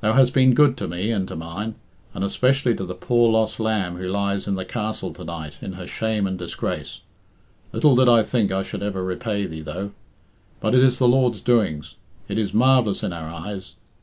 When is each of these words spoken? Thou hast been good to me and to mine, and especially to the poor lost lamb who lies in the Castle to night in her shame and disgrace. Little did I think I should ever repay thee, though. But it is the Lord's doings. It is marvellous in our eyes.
Thou 0.00 0.14
hast 0.14 0.32
been 0.32 0.54
good 0.54 0.78
to 0.78 0.88
me 0.88 1.10
and 1.10 1.28
to 1.28 1.36
mine, 1.36 1.74
and 2.14 2.24
especially 2.24 2.74
to 2.74 2.86
the 2.86 2.94
poor 2.94 3.30
lost 3.30 3.60
lamb 3.60 3.96
who 3.96 4.08
lies 4.08 4.48
in 4.48 4.54
the 4.54 4.64
Castle 4.64 5.12
to 5.12 5.24
night 5.24 5.58
in 5.60 5.74
her 5.74 5.86
shame 5.86 6.26
and 6.26 6.38
disgrace. 6.38 7.00
Little 7.72 7.94
did 7.94 8.08
I 8.08 8.22
think 8.22 8.50
I 8.50 8.62
should 8.62 8.82
ever 8.82 9.04
repay 9.04 9.44
thee, 9.44 9.60
though. 9.60 9.92
But 10.60 10.74
it 10.74 10.82
is 10.82 10.98
the 10.98 11.06
Lord's 11.06 11.42
doings. 11.42 11.96
It 12.28 12.38
is 12.38 12.54
marvellous 12.54 13.02
in 13.02 13.12
our 13.12 13.28
eyes. 13.28 13.74